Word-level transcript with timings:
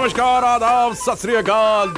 नमस्कार, 0.00 0.44
आदाब, 0.44 0.92
सत 0.94 1.26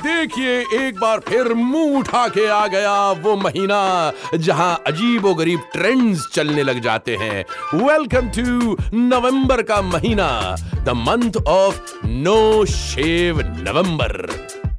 देखिए, 0.03 0.59
एक 0.61 0.99
बार 0.99 1.21
फिर 1.21 1.53
मुँह 1.55 1.99
उठा 1.99 2.29
के 2.29 2.47
आ 2.47 2.67
गया 2.67 3.11
वो 3.13 3.37
महीना 3.37 4.13
जहाँ 4.37 4.83
अजीब 4.87 5.27
और 5.27 5.35
गरीब 5.35 5.61
ट्रेंड्स 5.73 6.27
चलने 6.33 6.63
लग 6.63 6.81
जाते 6.81 7.17
हैं। 7.17 7.45
वेलकम 7.75 8.29
टू 8.29 8.77
नवंबर 8.95 9.63
का 9.63 9.81
महीना 9.83 10.57
the 10.75 10.89
month 10.89 11.37
of 11.49 12.07
no 12.07 12.65
shave 12.65 13.41
November. 13.41 14.29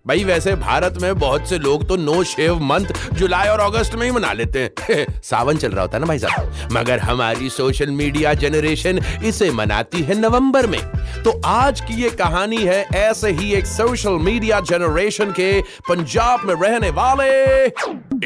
भाई, 0.07 0.23
वैसे 0.23 0.55
भारत 0.55 0.97
में 1.01 1.19
बहुत 1.19 1.49
से 1.49 1.59
लोग 1.59 1.87
तो 1.87 1.95
नो 1.95 2.23
शेव 2.23 2.59
मंथ, 2.59 2.85
जुलाई 3.13 3.47
और 3.47 3.59
अगस्त 3.59 3.95
में 3.95 4.05
ही 4.05 4.11
मना 4.11 4.33
लेते 4.33 4.59
हैं। 4.59 5.21
सावन 5.23 5.57
चल 5.57 5.71
रहा 5.71 5.81
होता 5.81 5.97
है 5.97 5.99
ना 5.99 6.07
भाई 6.07 6.19
साहब? 6.19 6.69
मगर 6.71 6.99
हमारी 6.99 7.49
सोशल 7.49 7.91
मीडिया 7.91 8.33
जनरेशन 8.33 8.99
इसे 9.23 9.51
मनाती 9.51 10.01
है 10.01 10.19
नवंबर 10.21 10.67
में। 10.67 10.79
तो 11.23 11.41
आज 11.45 11.81
की 11.81 11.93
ये 11.93 12.09
कहानी 12.09 12.57
है, 12.57 12.85
ऐसे 12.95 13.31
ही 13.31 13.53
एक 13.53 13.65
सोशल 13.65 14.11
मीडिया 14.11 14.59
जनरेशन 14.59 15.31
के 15.31 15.61
पंजाब 15.61 16.45
में 16.45 16.55
रहने 16.55 16.89
वाले 16.89 17.65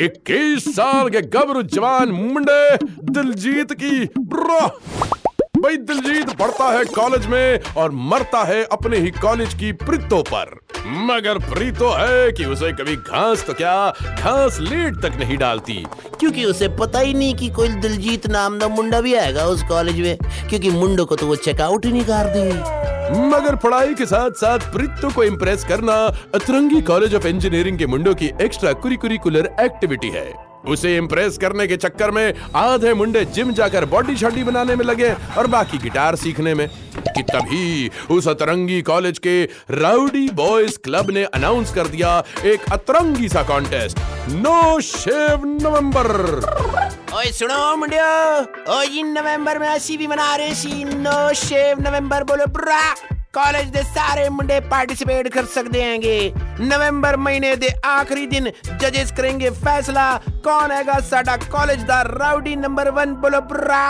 21 0.06 0.76
साल 0.76 1.10
के 1.10 1.22
गबरू 1.22 1.64
जवान 1.64 2.10
मुंडे 2.10 2.78
दिलजीत 3.04 3.74
की 3.74 4.10
ब्रो। 4.20 4.82
भाई 5.58 5.78
दिलजीत 5.80 6.30
पढ़ता 6.30 6.66
है 6.72 6.84
कॉलेज 6.86 7.26
में 7.26 7.74
और 7.78 7.92
मरता 7.92 8.44
है 8.44 8.64
अपने 8.64 8.98
ही 8.98 9.12
कॉलेज 9.12 9.54
की 9.54 9.72
प्रीतों 9.74 10.22
पर। 10.24 10.56
मगर 11.06 11.38
प्रीतो 11.44 11.90
है 11.90 12.32
कि 12.32 12.46
उसे 12.46 12.72
कभी 12.74 12.96
घास 12.96 13.46
तो 13.48 13.54
क्या 13.54 13.74
घास 14.02 14.58
लेट 14.62 15.02
तक 15.02 15.18
नहीं 15.20 15.38
डालती। 15.38 15.74
क्योंकि 16.20 16.46
उसे 16.46 16.68
पता 16.78 17.00
ही 17.00 17.14
नहीं 17.14 17.34
कि 17.36 17.50
कोई 17.50 17.70
दिलजीत 17.78 18.28
नाम 18.28 18.60
का 18.60 18.68
मुंडा 18.68 19.02
भी 19.02 19.14
आएगा 19.16 19.46
उस 19.46 19.64
कॉलेज 19.64 20.00
में 20.00 20.18
क्योंकि 20.50 20.70
मुंडो 20.70 21.06
को 21.06 21.16
तो 21.16 21.28
वो 21.28 21.36
चेकआउट 21.36 21.86
ही 21.86 21.92
नहीं 21.92 22.06
कर 22.06 22.34
दी 22.36 23.28
मगर 23.28 23.56
पढ़ाई 23.56 23.94
के 23.96 24.06
साथ 24.06 24.32
साथ 24.32 24.72
प्रीतो 24.74 25.14
को 25.14 25.24
इम्प्रेस 25.24 25.64
करना 25.64 25.94
अतरंगी 26.36 26.82
कॉलेज 26.82 27.16
ऑफ़ 27.16 27.28
इंजीनियरिंग 27.28 27.78
के 27.80 27.86
मुंडो 27.86 28.14
की 28.14 28.32
एक्स्ट्रा 28.42 28.74
कुरिकुलर 28.74 29.50
एक्टिविटी 29.60 30.10
है। 30.10 30.47
उसे 30.68 30.96
इम्प्रेस 30.98 31.38
करने 31.38 31.68
के 31.68 31.78
चक्कर 31.78 32.12
में 32.12 32.34
आधे 32.56 32.94
मुंडे 32.94 33.26
जिम 33.26 33.54
जाकर 33.54 33.86
बॉडी 33.86 34.16
शॉडी 34.16 34.44
बनाने 34.44 34.76
में 34.76 34.86
लगे 34.86 35.14
और 35.38 35.48
बाकी 35.48 35.78
गिटार 35.78 36.16
सीखने 36.16 36.54
में। 36.54 36.68
कि 37.08 37.24
तभी 37.24 37.90
उस 38.12 38.28
अतरंगी 38.28 38.82
कॉलेज 38.82 39.20
के 39.20 39.44
राउडी 39.72 40.30
बॉयज़ 40.34 40.78
क्लब 40.84 41.12
ने 41.12 41.24
अनाउंस 41.24 41.74
कर 41.74 41.88
दिया 41.88 42.24
एक 42.46 42.72
अतरंगी 42.72 43.30
सा 43.30 43.44
कॉन्टेस्ट 43.44 44.00
नो 44.30 44.80
शेव 44.80 45.46
नवंबर 45.46 46.08
ओए 47.16 47.32
सुनो 47.32 47.76
मुंडियो, 47.76 48.08
ओ, 48.74 48.82
इन 48.82 49.08
नवंबर 49.08 49.60
में 49.60 49.68
ऐसी 49.68 49.98
भी 49.98 50.08
मना 50.08 50.36
रहे 50.36 50.56
सी 50.56 50.84
नो 50.84 51.34
शेव 51.34 51.80
नवंबर 51.82 52.24
बोलो 52.24 52.46
ब्रा 52.46 53.17
ਕਾਲਜ 53.38 53.70
ਦੇ 53.72 53.82
ਸਾਰੇ 53.96 54.28
ਮੁੰਡੇ 54.30 54.60
ਪਾਰਟਿਸਿਪੇਟ 54.70 55.28
ਕਰ 55.34 55.46
ਸਕਦੇ 55.46 55.84
ਹੈਗੇ 55.84 56.34
ਨਵੰਬਰ 56.60 57.18
ਮਹੀਨੇ 57.18 57.56
ਦੇ 57.56 57.70
ਆਖਰੀ 57.86 58.26
ਦਿਨ 58.28 58.50
ਜजेस 58.84 59.14
ਕਰਨਗੇ 59.18 59.50
ਫੈਸਲਾ 59.66 60.06
ਕੌਣ 60.44 60.72
ਹੈਗਾ 60.72 61.00
ਸਾਡਾ 61.10 61.36
ਕਾਲਜ 61.52 61.84
ਦਾ 61.88 62.04
ਰਾਉਡੀ 62.04 62.56
ਨੰਬਰ 62.56 62.92
1 63.04 63.14
ਬੁਲਪਰਾ 63.24 63.82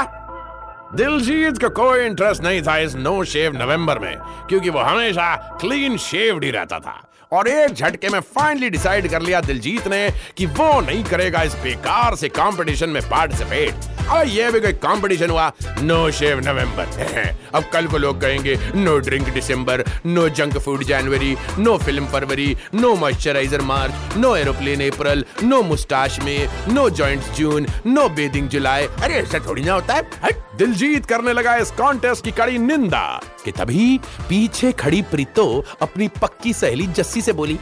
दिलजीत 1.00 1.58
का 1.62 1.70
कोई 1.78 2.04
इंटरेस्ट 2.04 2.44
नहीं 2.44 2.60
था 2.66 2.74
इस 2.82 2.94
नो 3.06 3.14
शेव 3.32 3.56
नवंबर 3.56 4.00
में, 4.00 4.14
क्योंकि 4.52 4.72
वो 4.76 4.84
हमेशा 4.86 5.26
क्लीन 5.64 5.98
शेव्ड 6.04 6.46
ही 6.46 6.52
रहता 6.52 6.80
था। 6.86 6.94
और 7.32 7.50
एक 7.50 7.74
झटके 7.74 8.12
में 8.14 8.20
फाइनली 8.36 8.70
डिसाइड 8.70 9.10
कर 9.12 9.22
लिया 9.22 9.42
दिलजीत 9.48 9.90
ने 9.94 10.00
कि 10.38 10.48
वो 10.60 10.70
नहीं 10.86 11.04
करेगा 11.10 11.42
इस 11.50 11.58
बेकार 11.64 12.16
से 12.22 12.30
कंपटीशन 12.38 12.90
में 12.90 13.02
पार्टिसिपेट 13.10 13.90
और 14.12 14.28
ये 14.28 14.52
भी 14.52 14.60
कोई 14.60 14.74
कंपटीशन 14.76 15.30
हुआ। 15.30 15.52
नो 15.82 16.00
शेव 16.12 16.40
नवंबर 16.40 17.36
अब 17.56 17.64
कल 17.74 17.88
को 17.88 17.98
लोग 17.98 18.20
कहेंगे 18.22 18.58
no 18.76 18.98
drink 19.00 19.30
December 19.34 19.84
no 20.06 20.28
junk 20.30 20.58
food 20.58 20.84
January 20.84 21.36
no 21.60 21.78
film 21.78 22.06
February 22.08 22.56
no 22.76 22.96
moisturiser 22.96 23.62
March 23.64 24.18
no 24.18 24.36
aeroplane 24.36 24.82
April 24.90 25.26
no 25.44 25.62
moustache 25.64 26.20
May 26.20 26.50
no 26.70 26.90
joints 26.92 27.32
June 27.38 27.68
no 27.88 28.08
bathing 28.10 28.50
July 28.50 28.86
अरे 28.86 29.14
ऐसा 29.14 29.40
थोड़ी 29.48 29.64
ना 29.64 29.74
होता 29.74 29.94
है। 29.94 30.32
दिलजीत 30.58 31.06
करने 31.06 31.34
लगा 31.34 31.56
इस 31.56 31.72
कॉन्टेस्ट 31.72 32.24
की 32.26 32.32
कड़ी 32.32 32.58
निंदा, 32.58 33.22
कि 33.46 33.52
तभी 33.52 34.00
पीछे 34.30 34.72
खड़ी 34.72 35.02
प्रीतो 35.12 35.66
अपनी 35.82 36.08
पक्की 36.22 36.54
सहेली 36.54 36.88
जस्सी 36.90 37.22
से 37.22 37.34
बोली 37.34 37.58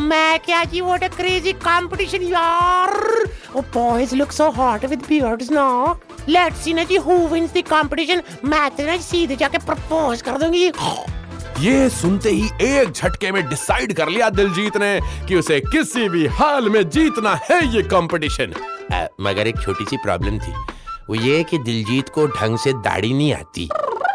मैं 0.00 0.38
क्या 0.40 0.62
जी 0.64 0.80
व्हाट 0.80 1.04
अ 1.04 1.08
क्रेजी 1.08 1.52
कंपटीशन 1.62 2.22
यार। 2.24 2.92
ओ 3.56 3.60
boys 3.74 4.14
look 4.16 4.32
so 4.32 4.50
hot 4.50 4.84
with 4.84 5.02
beards 5.08 5.50
now 5.52 5.94
let's 6.28 6.64
see 6.64 6.74
ना 6.74 6.84
जी 6.84 6.96
हु 6.98 7.16
विंस 7.28 7.52
द 7.54 7.62
कंपटीशन 7.70 8.22
मैं 8.44 8.70
तो 8.70 8.86
ना 8.86 8.96
सीधे 9.02 9.36
जाके 9.36 9.58
प्रपोज 9.66 10.22
कर 10.22 10.38
दूँगी। 10.38 10.70
ये 11.60 11.88
सुनते 11.90 12.30
ही 12.30 12.48
एक 12.62 12.90
झटके 12.90 13.30
में 13.32 13.48
डिसाइड 13.48 13.92
कर 13.96 14.08
लिया 14.08 14.30
दिलजीत 14.30 14.76
ने 14.76 14.98
कि 15.28 15.36
उसे 15.36 15.60
किसी 15.62 16.08
भी 16.08 16.26
हाल 16.38 16.68
में 16.68 16.82
जीतना 16.90 17.34
है 17.50 17.60
ये 17.74 17.82
कंपटीशन 17.90 18.54
मगर 19.20 19.46
एक 19.46 19.60
छोटी 19.62 19.84
सी 19.84 19.96
प्रॉब्लम 19.96 20.38
थी। 20.38 20.52
वो 21.08 21.14
ये 21.14 21.42
कि 21.44 21.58
दिलजीत 21.60 22.08
को 22.08 22.26
ढंग 22.26 22.58
से 22.58 22.72
दाढ़ी 22.82 23.12
नहीं 23.12 23.32
आती। 23.34 23.68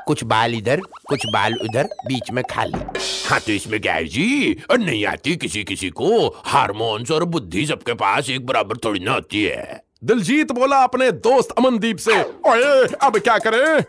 कुछ 0.09 0.23
बाल 0.23 0.55
इधर 0.55 0.81
कुछ 1.07 1.25
बाल 1.33 1.55
उधर 1.63 1.89
बीच 2.07 2.31
में 2.31 2.43
खाली 2.51 2.79
हाँ 3.29 3.39
तो 3.39 3.51
इसमें 3.51 3.79
क्या 3.81 3.93
है 3.93 4.05
जी? 4.05 4.57
और 4.71 4.77
नहीं 4.77 5.05
आती 5.05 5.35
किसी 5.35 5.63
किसी 5.63 5.89
को। 5.89 6.27
हारमोन्स 6.45 7.11
और 7.11 7.23
बुद्धि 7.25 7.65
सबके 7.65 7.93
पास 7.93 8.29
एक 8.29 8.45
बराबर 8.45 8.77
थोड़ी 8.77 8.99
ना 8.99 9.11
होती 9.11 9.43
है। 9.43 9.83
दिलजीत 10.03 10.51
बोला 10.51 10.77
अपने 10.83 11.11
दोस्त 11.11 11.51
अमनदीप 11.57 11.97
से 11.97 12.21
ओए 12.21 12.87
अब 13.01 13.17
क्या 13.17 13.37
करें? 13.37 13.83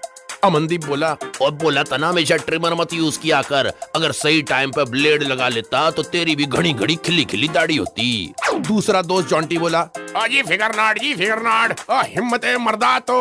अमनदीप 0.45 0.85
बोला, 0.85 1.11
और 1.43 1.51
बोला 1.53 1.83
था 1.83 1.97
ना 1.97 2.09
हमेशा 2.09 2.37
ट्रिमर 2.39 2.75
मत 2.75 2.93
यूज़ 2.95 3.19
किया 3.21 3.41
कर। 3.43 3.67
अगर 3.97 4.13
सही 4.15 4.43
टाइम 4.43 4.71
पर 4.73 4.85
ब्लेड 4.91 5.23
लगा 5.23 5.49
लेता 5.49 5.91
तो 5.91 6.03
तेरी 6.05 6.37
भी 6.37 6.47
घड़ी 6.47 6.73
घड़ी 6.73 6.97
खिली 6.97 7.25
खिली 7.25 7.49
दाढ़ी 7.49 7.77
होती। 7.77 8.35
दूसरा 8.69 9.03
दोस्त 9.03 9.29
जॉन्टी 9.29 9.59
बोला 9.59 9.89
जी 9.99 10.43
फिगर 10.43 10.75
नाट 10.77 10.99
जी 10.99 11.15
फिगर 11.15 11.43
नाट 11.43 11.81
हिम्मत 11.91 12.45
मर्दा 12.61 12.99
तो 13.01 13.19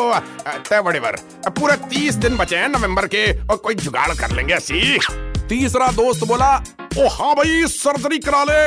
तय 0.70 0.82
बड़े 0.82 1.00
बर 1.00 1.16
पूरे 1.50 1.76
तीस 1.90 2.16
दिन 2.16 2.38
बचे 2.38 2.58
हैं 2.58 2.68
नवंबर 2.70 3.08
के, 3.08 3.26
और 3.44 3.56
कोई 3.58 3.76
जुगाड़ 3.76 4.14
कर 4.16 4.36
लेंगे 4.36 4.54
ऐसी? 4.54 4.98
तीसरा 5.50 5.92
दोस्त 5.94 6.24
बोला 6.24 6.56
ओ 6.98 7.08
हाँ 7.10 7.34
भाई 7.36 7.66
सर्जरी 7.68 8.18
करा 8.20 8.44
ले। 8.44 8.62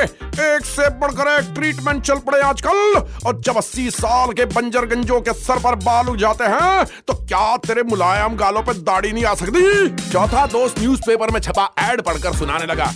एक 0.45 0.65
से 0.65 0.89
बढ़कर 0.99 1.29
एक 1.31 1.53
ट्रीटमेंट 1.55 2.03
चल 2.03 2.19
पड़े 2.27 2.41
आजकल। 2.41 3.01
और 3.27 3.41
जब 3.41 3.57
अस्सी 3.57 3.91
साल 3.91 4.33
के 4.33 4.45
बंजर 4.45 4.87
गंजों 4.87 5.21
के 5.21 5.33
सर 5.33 5.59
पर 5.59 5.75
बाल 5.85 6.09
उग 6.09 6.17
जाते 6.17 6.45
हैं 6.45 6.85
तो 7.09 7.15
क्या 7.15 7.57
तेरे 7.57 7.83
मुलायम 7.83 8.37
गालों 8.37 8.63
पे 8.63 8.75
दाढ़ी 8.81 9.13
नहीं 9.13 9.25
आ 9.25 9.35
सकती? 9.35 9.89
चौथा 10.11 10.47
दोस्त 10.47 10.81
न्यूज़पेपर 10.81 11.31
में 11.31 11.41
छपा 11.41 11.69
एड 11.81 12.03
पढ़कर 12.03 12.37
सुनाने 12.37 12.67
लगा। 12.67 12.91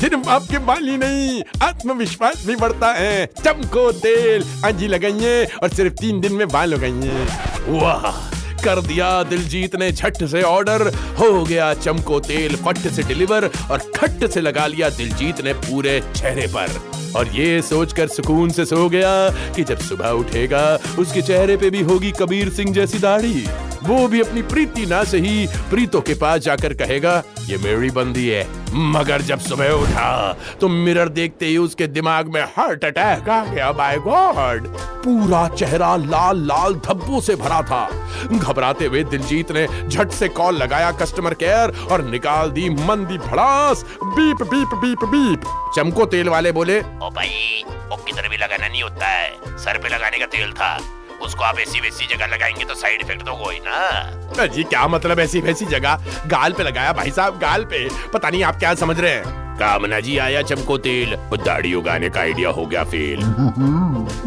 सिर्फ़ 0.00 0.28
आपके 0.30 0.58
बाल 0.58 0.88
ही 0.88 0.96
नहीं, 0.96 1.42
आत्मविश्वास 1.62 2.44
भी 2.46 2.56
बढ़ता 2.56 2.92
है। 2.92 3.26
चमको 3.44 3.90
तेल 3.92 4.44
अंजी 4.64 4.86
लगाइए, 4.88 5.44
और 5.62 5.68
सिर्फ़ 5.68 5.94
तीन 5.94 6.20
दिन 6.20 6.32
में 6.32 6.48
बाल 6.48 6.74
उगाइए। 6.74 7.26
वाह! 7.70 8.39
कर 8.64 8.80
दिया। 8.80 9.22
दिलजीत 9.22 9.76
ने 9.76 9.92
झट 9.92 10.24
से 10.24 10.42
ऑर्डर 10.42 10.94
हो 11.18 11.44
गया 11.44 11.74
चमको 11.74 12.20
तेल, 12.20 12.56
फट 12.56 12.78
से 12.78 13.02
डिलीवर 13.02 13.50
और 13.70 13.78
खट 13.96 14.30
से 14.30 14.40
लगा 14.40 14.66
लिया। 14.66 14.88
दिलजीत 14.88 15.44
ने 15.44 15.52
पूरे 15.52 16.02
चेहरे 16.16 16.46
पर। 16.46 16.90
और 17.16 17.28
ये 17.28 17.62
सोचकर 17.62 18.08
सुकून 18.08 18.50
से 18.50 18.64
सो 18.64 18.88
गया 18.88 19.28
कि 19.30 19.64
जब 19.64 19.78
सुबह 19.78 20.08
उठेगा, 20.08 20.78
उसके 20.98 21.22
चेहरे 21.22 21.56
पे 21.56 21.70
भी 21.70 21.80
होगी 21.82 22.10
कबीर 22.10 22.50
सिंह 22.50 22.72
जैसी 22.72 22.98
दाढ़ी। 22.98 23.44
वो 23.82 24.08
भी 24.08 24.20
अपनी 24.20 24.42
प्रीति 24.42 24.86
ना 24.86 25.04
से 25.04 25.18
ही 25.18 25.46
प्रीतों 25.70 26.00
के 26.00 26.14
पास 26.14 26.40
जाकर 26.40 26.74
कहेगा, 26.74 27.22
ये 27.46 27.56
मेरी 27.56 27.90
बंदी 27.90 28.28
है। 28.28 28.59
मगर 28.72 29.22
जब 29.22 29.38
सुबह 29.40 29.70
उठा 29.72 30.32
तो 30.60 30.68
मिरर 30.68 31.08
देखते 31.10 31.46
ही 31.46 31.56
उसके 31.56 31.86
दिमाग 31.88 32.28
में 32.34 32.42
हार्ट 32.56 32.84
अटैक 32.84 33.28
आ 33.28 33.44
गया 33.44 33.70
बाय 33.72 33.98
गॉड 33.98 34.66
पूरा 35.04 35.46
चेहरा 35.48 35.94
लाल 35.96 36.46
लाल 36.46 36.74
धब्बों 36.86 37.20
से 37.20 37.36
भरा 37.36 37.60
था। 37.62 37.88
घबराते 38.28 38.86
हुए 38.86 39.02
दिलजीत 39.04 39.52
ने 39.52 39.66
झट 39.88 40.10
से 40.10 40.28
कॉल 40.30 40.56
लगाया 40.56 40.90
कस्टमर 40.92 41.34
केयर 41.34 41.72
और 41.92 42.04
निकाल 42.04 42.50
दी 42.50 42.68
मंदी 42.70 43.18
भड़ास। 43.18 43.84
Beep 44.04 44.42
beep 44.44 44.74
beep 44.76 45.04
beep. 45.06 45.72
चमको 45.76 46.06
तेल 46.06 46.28
वाले 46.28 46.52
बोले, 46.52 46.78
ओ 46.78 47.10
भाई 47.10 47.64
वो 47.66 47.96
किधर 47.96 48.28
भी 48.28 48.36
लगाना 48.36 48.68
नहीं 48.68 48.82
होता 48.82 49.06
है। 49.06 49.58
सर 49.58 49.78
पे 49.78 49.88
लगाने 49.88 50.18
का 50.18 50.26
तेल 50.28 50.52
था। 50.52 50.76
उसको 51.22 51.44
आप 51.44 51.58
ऐसी 51.58 51.80
वैसी 51.80 52.06
जगह 52.06 52.26
लगाएँगे 52.26 52.64
तो 52.64 52.74
साइड 52.74 53.00
इफ़ेक्ट 53.00 53.22
तो 53.22 53.32
कोई 53.44 53.60
ना। 53.62 54.46
जी, 54.46 54.62
क्या 54.64 54.86
मतलब 54.88 55.20
ऐसी 55.20 55.40
वैसी 55.40 55.66
जगह? 55.66 56.04
गाल 56.26 56.52
पे 56.52 56.62
लगाया 56.62 56.92
भाई 56.92 57.10
साहब, 57.10 57.38
गाल 57.38 57.64
पे। 57.64 57.88
पता 58.14 58.30
नहीं 58.30 58.42
आप 58.44 58.58
क्या 58.58 58.74
समझ 58.74 58.98
रहे 59.00 59.10
हैं। 59.10 59.38
कामना 59.58 59.98
जी, 60.00 60.16
आया 60.18 60.42
चमको 60.42 60.76
तेल। 60.78 61.16
दाढ़ी 61.36 61.74
उगाने 61.74 62.08
का 62.10 62.20
आइडिया 62.20 62.50
हो 62.50 62.66
गया 62.66 62.84
फेल 62.84 63.22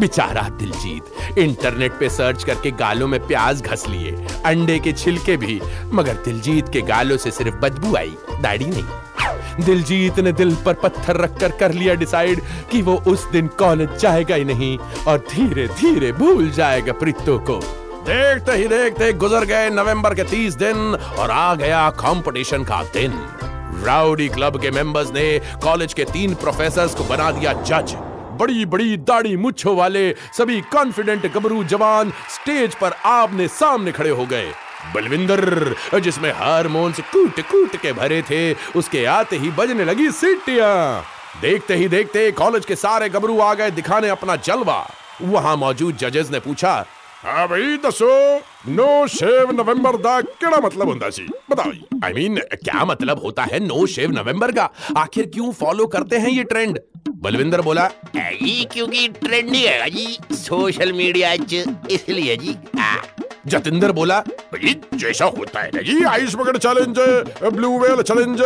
बेचारा 0.00 0.42
दिलजीत 0.50 1.38
इंटरनेट 1.38 1.92
पे 1.92 2.08
सर्च 2.10 2.44
करके 2.44 2.70
गालों 2.72 3.08
में 3.08 3.20
प्याज 3.26 3.62
घस 3.62 3.84
लिए। 3.88 4.26
अंडे 4.44 4.78
के 4.78 4.92
छिलके 4.92 5.36
भी, 5.36 5.60
मगर 5.92 6.14
दिलजीत 6.24 6.68
के 6.68 6.80
गालों 6.82 7.16
से 7.16 7.30
सिर्फ़ 7.30 7.56
बदबू 7.56 7.96
आई, 7.96 8.14
दाढ़ी 8.40 8.64
नहीं। 8.64 8.84
दिलजीत 9.60 10.18
ने 10.18 10.32
दिल 10.32 10.54
पर 10.64 10.74
पत्थर 10.74 11.16
रखकर 11.16 11.50
कर 11.50 11.72
लिया 11.72 11.94
डिसाइड 11.94 12.40
कि 12.70 12.82
वो 12.82 12.94
उस 13.06 13.26
दिन 13.30 13.46
कॉलेज 13.58 13.96
जाएगा 13.96 14.34
ही 14.34 14.44
नहीं 14.44 14.76
और 15.06 15.18
धीरे 15.30 15.66
धीरे 15.80 16.12
भूल 16.12 16.50
जाएगा 16.50 16.92
प्रीतो 16.92 17.38
को। 17.38 17.60
देखते 18.06 18.52
ही 18.52 18.66
देखते 18.68 19.12
गुजर 19.12 19.44
गए 19.44 19.68
नवंबर 19.70 20.14
के 20.14 20.24
तीस 20.24 20.54
दिन 20.54 20.76
और 21.18 21.30
आ 21.30 21.54
गया 21.54 21.88
कंपटीशन 21.90 22.64
का 22.64 22.82
दिन। 22.94 23.12
राउडी 23.84 24.28
क्लब 24.28 24.60
के 24.62 24.70
मेंबर्स 24.70 25.12
ने 25.12 25.38
कॉलेज 25.62 25.94
के 25.94 26.04
तीन 26.04 26.34
प्रोफेसर 26.34 26.86
को 26.88 27.04
बना 27.04 27.30
दिया 27.30 27.52
जज 27.62 27.94
बड़ी 28.40 28.64
बड़ी 28.64 28.96
दाढ़ी 28.98 29.36
मुच्छों 29.36 29.76
वाले 29.76 30.10
सभी 30.38 30.60
कॉन्फिडेंट 30.72 31.32
गबरू 31.34 31.62
जवान 31.64 32.10
स्टेज 32.30 32.74
पर 32.74 32.92
आपने 33.04 33.48
सामने 33.48 33.92
खड़े 33.92 34.10
हो 34.10 34.26
गए। 34.26 34.52
बलविंदर 34.94 36.00
जिसमें 36.00 36.32
हारमोन्स 36.34 37.00
कूट 37.12 37.40
कूट 37.50 37.76
के 37.82 37.92
भरे 37.92 38.22
थे 38.30 38.42
उसके 38.78 39.04
आते 39.10 39.36
ही 39.38 39.50
बजने 39.52 39.84
लगी 39.84 40.10
सीटियाँ। 40.12 41.04
देखते 41.42 41.74
ही 41.76 41.88
देखते 41.88 42.30
कॉलेज 42.32 42.64
के 42.66 42.76
सारे 42.76 43.08
गबरू 43.08 43.38
आ 43.40 43.52
गए 43.54 43.70
दिखाने 43.70 44.08
अपना 44.08 44.36
जलवा। 44.38 44.86
वहाँ 45.22 45.56
मौजूद 45.56 45.96
जजेस 45.96 46.30
ने 46.30 46.40
पूछा 46.40 46.84
हाँ 47.24 47.46
भाई 47.48 47.76
दसो 47.84 48.14
नो 48.68 49.06
शेव 49.08 49.50
नवंबर 49.52 49.96
दा 49.96 50.20
केड़ा 50.20 50.58
मतलब 50.60 50.88
होता 50.88 51.08
सी? 51.10 51.22
बताओ 51.50 51.70
आई 52.04 52.10
I 52.10 52.14
मीन 52.14 52.34
mean, 52.34 52.64
क्या 52.64 52.84
मतलब 52.84 53.22
होता 53.22 53.42
है 53.42 53.60
नो 53.66 53.86
शेव 53.86 54.10
नवंबर 54.10 54.52
का 54.52 54.68
आखिर 54.98 55.26
क्यों 55.34 55.52
फॉलो 55.52 55.86
करते 55.86 56.18
हैं 56.18 56.30
ये 56.30 56.44
ट्रेंड 56.44 56.78
बलविंदर 57.22 57.60
बोला 57.62 57.86
जी 58.16 58.64
क्योंकि 58.72 59.08
ट्रेंडिंग 59.20 59.64
है 59.64 59.90
जी 59.90 60.36
सोशल 60.36 60.92
मीडिया 60.92 61.32
इसलिए 61.90 62.36
जी 62.36 62.56
जतिंदर 63.46 63.92
बोला 63.92 64.22
जैसा 64.94 65.24
होता 65.38 65.60
है 65.60 65.70
ना 65.74 65.82
जी 65.82 66.02
ice 66.04 66.34
bucket 66.34 66.56
challenge 66.58 66.98
blue 67.54 67.78
whale 67.78 68.02
challenge 68.02 68.38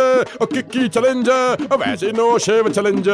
kiki 0.43 0.87
challenge 0.89 1.29
वैसे 1.73 2.11
नो 2.11 2.37
शेव 2.39 2.69
चैलेंज 2.69 3.09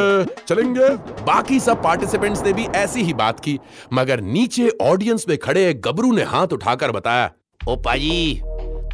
चलेंगे 0.48 0.90
बाकी 1.26 1.60
सब 1.60 1.84
पार्टिसिपेंट्स 1.84 2.44
ने 2.44 2.54
भी 2.54 2.66
ऐसी 2.76 3.02
ही 3.02 3.14
बात 3.14 3.40
की, 3.40 3.60
मगर 3.94 4.22
नीचे 4.24 4.70
ऑडियंस 4.82 5.26
में 5.30 5.38
खड़े 5.38 5.74
गबरू 5.86 6.12
ने 6.16 6.24
हाथ 6.26 6.54
उठाकर 6.54 6.92
बताया, 6.92 7.32
ओ 7.62 7.76
पाजी 7.76 8.42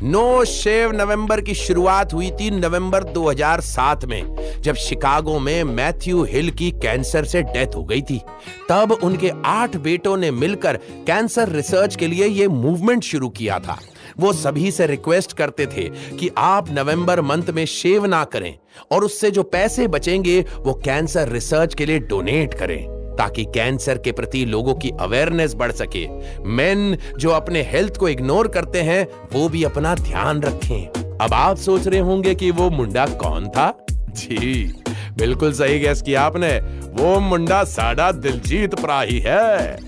नो 0.03 0.45
शेव 0.45 0.91
नवंबर 0.91 1.41
की 1.41 1.53
शुरुआत 1.53 2.13
हुई 2.13 2.31
थी 2.31 2.49
नवंबर 2.51 3.03
2007 3.03 4.05
में, 4.05 4.23
जब 4.61 4.75
शिकागो 4.75 5.39
में 5.39 5.63
मैथ्यू 5.63 6.23
हिल 6.23 6.51
की 6.51 6.71
कैंसर 6.71 7.25
से 7.25 7.41
डेथ 7.41 7.75
हो 7.75 7.83
गई 7.83 8.01
थी। 8.01 8.21
तब 8.69 8.91
उनके 9.03 9.31
आठ 9.45 9.75
बेटों 9.75 10.17
ने 10.17 10.31
मिलकर 10.31 10.77
कैंसर 10.77 11.49
रिसर्च 11.49 11.95
के 11.95 12.07
लिए 12.07 12.25
यह 12.25 12.49
मूवमेंट 12.49 13.03
शुरू 13.03 13.29
किया 13.29 13.59
था। 13.59 13.79
वो 14.19 14.33
सभी 14.33 14.71
से 14.71 14.87
रिक्वेस्ट 14.87 15.33
करते 15.33 15.65
थे 15.65 15.89
कि 16.17 16.29
आप 16.37 16.71
नवंबर 16.71 17.21
मंथ 17.21 17.43
में 17.43 17.65
शेव 17.65 18.05
ना 18.05 18.23
करें 18.23 18.57
और 18.91 19.03
उससे 19.03 19.31
जो 19.31 19.43
पैसे 19.43 19.87
बचेंगे, 19.87 20.45
वो 20.57 20.73
कैंसर 20.73 21.29
रिसर्च 21.29 21.75
के 21.75 21.85
लिए 21.85 21.99
डोनेट 21.99 22.53
करें। 22.53 23.00
ताकि 23.17 23.45
कैंसर 23.45 23.97
के 23.97 24.11
प्रति 24.11 24.45
लोगों 24.45 24.73
की 24.73 24.91
अवेयरनेस 24.99 25.53
बढ़ 25.53 25.71
सके। 25.71 26.07
मेन 26.45 26.97
जो 27.17 27.29
अपने 27.29 27.61
हेल्थ 27.61 27.97
को 27.97 28.09
इग्नोर 28.09 28.47
करते 28.47 28.81
हैं, 28.81 29.07
वो 29.33 29.49
भी 29.49 29.63
अपना 29.63 29.95
ध्यान 29.95 30.41
रखें। 30.41 31.17
अब 31.21 31.33
आप 31.33 31.57
सोच 31.57 31.87
रहे 31.87 31.99
होंगे 31.99 32.35
कि 32.35 32.51
वो 32.51 32.69
मुंडा 32.69 33.05
कौन 33.05 33.47
था? 33.49 33.85
जी, 33.91 34.73
बिल्कुल 35.17 35.53
सही 35.53 35.79
गैस 35.79 36.01
किया 36.01 36.21
आपने। 36.21 36.57
वो 36.93 37.19
मुंडा 37.19 37.63
साडा 37.63 38.11
दिलजीत 38.11 38.75
प्राही 38.75 39.19
है। 39.19 39.79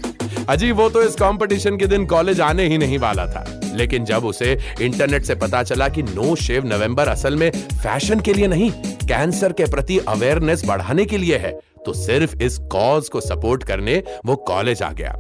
अजी, 0.49 0.71
वो 0.71 0.89
तो 0.89 1.01
इस 1.01 1.15
कंपटीशन 1.15 1.77
के 1.77 1.85
दिन 1.85 2.05
कॉलेज 2.05 2.41
आने 2.41 2.67
ही 2.67 2.77
नहीं 2.77 2.97
वाला 2.97 3.25
था। 3.25 3.59
लेकिन 3.73 4.05
जब 4.05 4.25
उसे 4.25 4.57
इंटरनेट 4.81 5.23
से 5.23 5.35
पता 5.35 5.63
चला 5.63 5.87
कि 5.89 6.03
नो 6.03 6.35
शेव 6.35 6.65
नवंबर 6.65 7.07
असल 7.07 7.35
में 7.35 7.51
फ़ैशन 7.51 8.19
के 8.19 8.33
लिए 8.33 8.47
नहीं 8.47 8.71
कैंसर 9.07 9.53
के 9.53 9.65
प्रति 9.65 9.97
अवेयरनेस 9.97 10.65
बढ़ाने 10.65 11.05
के 11.05 11.17
लिए 11.17 11.37
है 11.37 11.59
तो 11.85 11.93
सिर्फ़ 11.93 12.37
इस 12.37 12.57
कॉज 12.71 13.09
को 13.09 13.21
सपोर्ट 13.21 13.63
करने 13.63 14.03
वो 14.25 14.35
कॉलेज 14.35 14.81
आ 14.83 14.91
गया। 14.91 15.13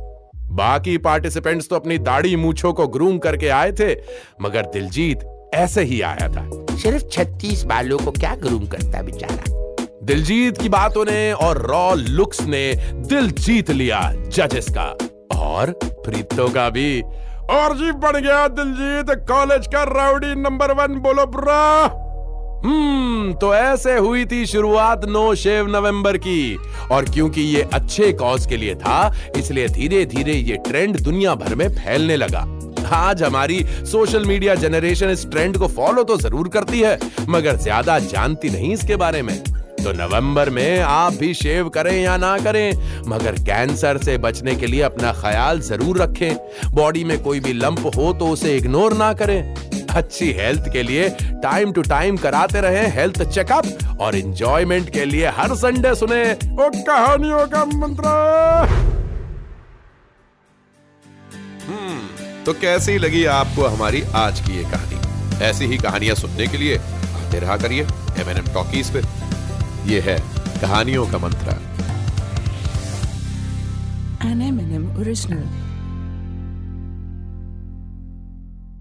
बाकी 0.51 0.97
पार्टिसिपेंट्स 0.97 1.69
तो 1.69 1.75
अपनी 1.75 1.97
दाढ़ी 1.97 2.35
मूछों 2.35 2.73
को 2.73 2.87
ग्रूम 2.87 3.17
करके 3.17 3.49
आए 3.49 3.71
थे 3.71 3.93
मगर 4.41 4.65
दिलजीत 4.65 5.51
ऐसे 5.53 5.83
ही 5.83 6.01
आया 6.01 6.27
था। 6.29 6.49
सिर्फ़ 6.77 7.03
छत्तीस 7.07 7.63
बालों 7.63 7.97
को 7.97 8.11
क्या 8.11 8.35
ग्रूम 8.35 8.67
करता 8.67 9.01
बेचारा? 9.01 9.43
दिलजीत 10.03 10.57
की 10.57 10.69
बातों 10.69 11.05
ने 11.05 11.31
और 11.33 11.57
रॉ 11.57 11.93
लुक्स 11.93 12.41
ने 12.41 12.73
दिल 12.93 13.31
जीत 13.31 13.69
लिया 13.71 14.01
जजेस 14.27 14.69
का। 14.69 14.95
और 15.39 15.71
प्रीतो 15.85 16.47
का 16.49 16.69
भी। 16.69 17.01
और 17.51 17.75
जी 17.77 17.91
बन 17.91 18.19
गया 18.21 18.47
दिलजीत 18.47 19.27
कॉलेज 19.27 19.67
का 19.67 19.83
राउडी 19.83 20.33
नंबर 20.35 20.71
वन 20.71 20.99
बोलो 20.99 21.25
ब्रा। 21.25 22.02
हम्म 22.65 23.33
तो 23.33 23.53
ऐसे 23.55 23.95
हुई 23.95 24.25
थी 24.25 24.45
शुरुआत 24.45 25.05
नो 25.05 25.33
शेव 25.35 25.67
नवंबर 25.67 26.17
की। 26.17 26.57
और 26.91 27.05
क्योंकि 27.05 27.41
ये 27.41 27.61
अच्छे 27.73 28.11
कॉज 28.13 28.45
के 28.45 28.57
लिए 28.57 28.75
था, 28.75 29.13
इसलिए 29.37 29.67
धीरे 29.69 30.03
धीरे 30.05 30.33
ये 30.33 30.57
ट्रेंड 30.67 30.99
दुनिया 30.99 31.33
भर 31.35 31.55
में 31.55 31.67
फैलने 31.69 32.17
लगा। 32.17 32.45
आज 32.93 33.23
हमारी 33.23 33.63
सोशल 33.85 34.25
मीडिया 34.25 34.55
जनरेशन 34.55 35.09
इस 35.09 35.25
ट्रेंड 35.31 35.57
को 35.57 35.67
फॉलो 35.69 36.03
तो 36.03 36.17
ज़रूर 36.17 36.47
करती 36.49 36.79
है, 36.79 36.97
मगर 37.29 37.55
ज़्यादा 37.57 37.97
जानती 37.99 38.49
नहीं 38.49 38.71
इसके 38.73 38.95
बारे 38.95 39.21
में। 39.21 39.37
तो 39.75 39.91
नवंबर 39.93 40.49
में 40.49 40.79
आप 40.79 41.13
भी 41.13 41.33
शेव 41.33 41.69
करें 41.69 41.93
या 41.93 42.15
ना 42.17 42.37
करें, 42.39 43.01
मगर 43.07 43.35
कैंसर 43.43 43.97
से 43.97 44.17
बचने 44.19 44.55
के 44.55 44.67
लिए 44.67 44.81
अपना 44.81 45.11
ख्याल 45.13 45.59
ज़रूर 45.61 46.01
रखें। 46.01 46.71
बॉडी 46.73 47.03
में 47.03 47.17
कोई 47.23 47.39
भी 47.39 47.53
लंप 47.53 47.85
हो 47.95 48.11
तो 48.13 48.27
उसे 48.27 48.55
इग्नोर 48.57 48.93
ना 48.93 49.13
करें। 49.13 49.71
अच्छी 49.95 50.31
हेल्थ 50.31 50.71
के 50.73 50.83
लिए 50.83 51.09
टाइम 51.43 51.71
टू 51.71 51.81
टाइम 51.81 52.17
कराते 52.17 52.61
रहे 52.61 52.85
हेल्थ 52.91 53.21
चेकअप 53.23 53.97
और 53.99 54.15
इंजॉयमेंट 54.15 54.89
के 54.89 55.05
लिए 55.05 55.29
हर 55.29 55.55
संडे 55.55 55.93
सुने 55.95 56.23
वो 56.33 56.69
कहानियों 56.83 57.45
का 57.47 57.63
मंत्र। 57.65 58.07
हम्म 61.67 62.43
तो 62.43 62.53
कैसी 62.53 62.97
लगी 62.97 63.25
आपको 63.25 63.67
हमारी 63.67 64.03
आज 64.15 64.39
की 64.39 64.57
ये 64.57 64.63
कहानी? 64.63 65.43
ऐसी 65.45 65.65
ही 65.65 65.77
कहानियाँ 65.77 66.15
सुनने 66.15 66.47
के 66.47 66.57
लिए 66.57 66.77
आते 66.77 67.39
रहा 67.39 67.57
करिए 67.57 67.83
एम 68.21 68.29
एन 68.29 68.37
एम 68.37 68.53
टॉकीज 68.53 68.91
पे। 68.93 69.01
ये 69.91 69.99
है 70.01 70.17
कहानियों 70.61 71.05
का 71.07 71.17
मंत्र। 71.17 71.61
An 74.23 74.41
M&M 74.43 74.83
original. 75.01 75.62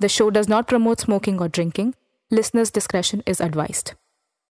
The 0.00 0.08
show 0.08 0.30
does 0.30 0.48
not 0.48 0.68
promote 0.68 1.00
smoking 1.00 1.40
or 1.40 1.48
drinking. 1.48 1.94
Listeners' 2.30 2.70
discretion 2.70 3.22
is 3.26 3.40
advised. 3.40 3.94